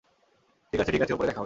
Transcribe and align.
ঠিক 0.73 0.79
আছে 0.81 0.91
ঠিক 0.91 1.01
আছে, 1.01 1.13
উপরে 1.13 1.27
দেখা 1.27 1.33
হবে। 1.33 1.39